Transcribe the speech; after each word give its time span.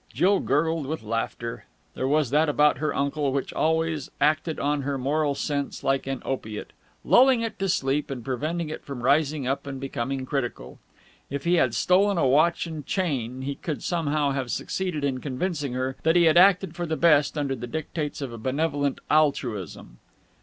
Jill 0.11 0.39
gurgled 0.39 0.87
with 0.87 1.03
laughter. 1.03 1.65
There 1.93 2.07
was 2.07 2.31
that 2.31 2.49
about 2.49 2.79
her 2.79 2.91
uncle 2.91 3.31
which 3.31 3.53
always 3.53 4.09
acted 4.19 4.59
on 4.59 4.81
her 4.81 4.97
moral 4.97 5.35
sense 5.35 5.83
like 5.83 6.07
an 6.07 6.23
opiate, 6.25 6.73
lulling 7.05 7.41
it 7.41 7.59
to 7.59 7.69
sleep 7.69 8.09
and 8.09 8.25
preventing 8.25 8.69
it 8.69 8.83
from 8.83 9.03
rising 9.03 9.45
up 9.45 9.67
and 9.67 9.79
becoming 9.79 10.25
critical. 10.25 10.79
If 11.29 11.43
he 11.43 11.53
had 11.57 11.75
stolen 11.75 12.17
a 12.17 12.27
watch 12.27 12.65
and 12.65 12.83
chain, 12.83 13.43
he 13.43 13.55
would 13.67 13.83
somehow 13.83 14.31
have 14.31 14.49
succeeded 14.49 15.03
in 15.03 15.19
convincing 15.21 15.73
her 15.73 15.95
that 16.01 16.15
he 16.15 16.23
had 16.23 16.35
acted 16.35 16.75
for 16.75 16.87
the 16.87 16.97
best 16.97 17.37
under 17.37 17.53
the 17.55 17.67
dictates 17.67 18.21
of 18.21 18.33
a 18.33 18.39
benevolent 18.39 19.01
altruism. 19.11 19.99